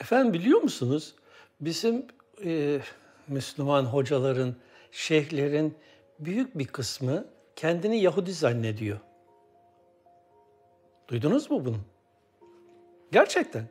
Efendim 0.00 0.32
biliyor 0.32 0.60
musunuz? 0.60 1.14
Bizim 1.60 2.06
e, 2.44 2.80
Müslüman 3.28 3.84
hocaların, 3.84 4.54
şeyhlerin 4.90 5.78
büyük 6.18 6.58
bir 6.58 6.66
kısmı 6.66 7.24
kendini 7.56 8.00
Yahudi 8.00 8.32
zannediyor. 8.32 8.98
Duydunuz 11.08 11.50
mu 11.50 11.64
bunu? 11.64 11.78
Gerçekten. 13.12 13.64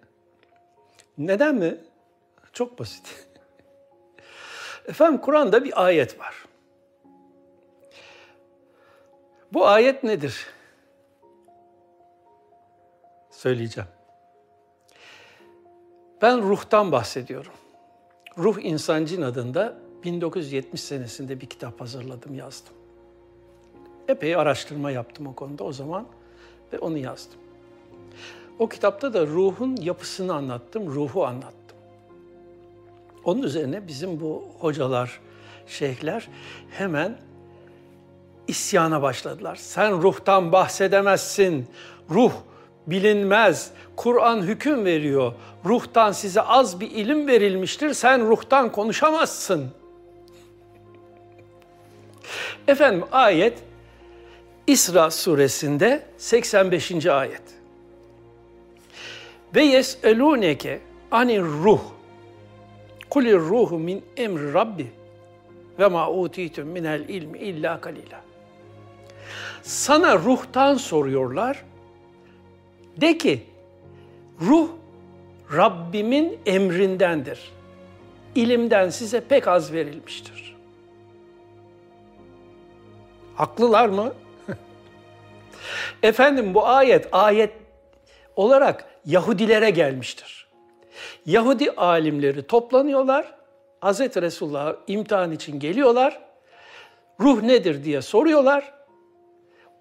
Neden 1.17 1.55
mi? 1.55 1.77
Çok 2.53 2.79
basit. 2.79 3.27
Efendim 4.87 5.21
Kur'an'da 5.21 5.63
bir 5.63 5.85
ayet 5.85 6.19
var. 6.19 6.45
Bu 9.53 9.67
ayet 9.67 10.03
nedir? 10.03 10.47
Söyleyeceğim. 13.29 13.96
Ben 16.21 16.41
ruhtan 16.41 16.91
bahsediyorum. 16.91 17.51
Ruh 18.37 18.57
İnsan 18.61 19.05
Cin 19.05 19.21
adında 19.21 19.77
1970 20.03 20.81
senesinde 20.81 21.41
bir 21.41 21.45
kitap 21.45 21.81
hazırladım, 21.81 22.35
yazdım. 22.35 22.73
Epey 24.07 24.35
araştırma 24.35 24.91
yaptım 24.91 25.27
o 25.27 25.35
konuda 25.35 25.63
o 25.63 25.73
zaman 25.73 26.07
ve 26.73 26.79
onu 26.79 26.97
yazdım. 26.97 27.39
O 28.59 28.69
kitapta 28.69 29.13
da 29.13 29.27
ruhun 29.27 29.75
yapısını 29.75 30.33
anlattım, 30.33 30.95
ruhu 30.95 31.25
anlattım. 31.25 31.77
Onun 33.23 33.43
üzerine 33.43 33.87
bizim 33.87 34.19
bu 34.19 34.43
hocalar, 34.59 35.19
şeyhler 35.67 36.29
hemen 36.69 37.17
isyana 38.47 39.01
başladılar. 39.01 39.55
Sen 39.55 40.01
ruhtan 40.01 40.51
bahsedemezsin. 40.51 41.67
Ruh 42.09 42.31
bilinmez. 42.87 43.71
Kur'an 43.95 44.41
hüküm 44.41 44.85
veriyor. 44.85 45.33
Ruhtan 45.65 46.11
size 46.11 46.41
az 46.41 46.79
bir 46.79 46.91
ilim 46.91 47.27
verilmiştir. 47.27 47.93
Sen 47.93 48.27
ruhtan 48.27 48.71
konuşamazsın. 48.71 49.71
Efendim 52.67 53.03
ayet 53.11 53.57
İsra 54.67 55.11
suresinde 55.11 56.03
85. 56.17 57.05
ayet. 57.05 57.41
Ve 59.55 59.63
yeselûneke 59.63 60.79
anir 61.11 61.41
ruh. 61.41 61.81
Kulir 63.09 63.37
ruhu 63.37 63.79
min 63.79 64.05
emri 64.17 64.53
rabbi 64.53 64.91
ve 65.79 65.87
ma 65.87 66.11
utitum 66.11 66.67
minel 66.67 67.09
ilmi 67.09 67.37
illa 67.37 67.81
kalila. 67.81 68.21
Sana 69.63 70.15
ruhtan 70.15 70.75
soruyorlar. 70.75 71.63
De 73.01 73.17
ki, 73.17 73.43
ruh 74.41 74.69
Rabbimin 75.53 76.39
emrindendir. 76.45 77.51
İlimden 78.35 78.89
size 78.89 79.21
pek 79.21 79.47
az 79.47 79.73
verilmiştir. 79.73 80.55
Haklılar 83.35 83.89
mı? 83.89 84.13
Efendim 86.03 86.53
bu 86.53 86.67
ayet 86.67 87.07
ayet 87.11 87.53
olarak 88.35 88.85
Yahudilere 89.05 89.69
gelmiştir. 89.69 90.47
Yahudi 91.25 91.71
alimleri 91.71 92.47
toplanıyorlar. 92.47 93.37
Hz. 93.81 93.99
Resulullah 93.99 94.75
imtihan 94.87 95.31
için 95.31 95.59
geliyorlar. 95.59 96.19
Ruh 97.19 97.41
nedir 97.41 97.83
diye 97.83 98.01
soruyorlar. 98.01 98.73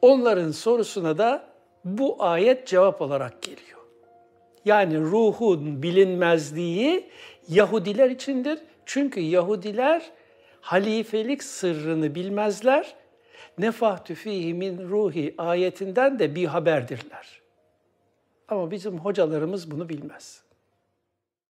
Onların 0.03 0.50
sorusuna 0.50 1.19
da 1.19 1.55
bu 1.86 2.24
ayet 2.24 2.66
cevap 2.66 3.02
olarak 3.02 3.42
geliyor. 3.42 3.80
Yani 4.64 5.00
ruhun 5.00 5.82
bilinmezliği 5.82 7.10
Yahudiler 7.48 8.10
içindir. 8.10 8.58
Çünkü 8.86 9.20
Yahudiler 9.20 10.10
halifelik 10.60 11.42
sırrını 11.42 12.14
bilmezler. 12.14 12.94
Nefahtü 13.58 14.14
fihi 14.14 14.54
min 14.54 14.88
ruhi 14.88 15.34
ayetinden 15.38 16.19
de 16.19 16.34
bir 16.34 16.46
haberdirler. 16.46 17.41
Ama 18.48 18.70
bizim 18.70 18.98
hocalarımız 18.98 19.70
bunu 19.70 19.88
bilmez. 19.88 20.45